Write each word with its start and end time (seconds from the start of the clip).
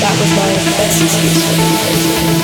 that 0.00 0.14
was 0.20 0.30
my 0.36 0.46
best 0.78 1.02
excuse 1.02 1.36
for. 2.30 2.35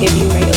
give 0.00 0.16
you 0.16 0.28
radio. 0.30 0.53